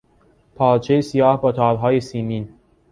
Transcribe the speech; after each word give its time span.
پارچهی 0.55 1.01
سیاه 1.01 1.41
با 1.41 1.51
تارهای 1.51 2.01
سیمین 2.01 2.49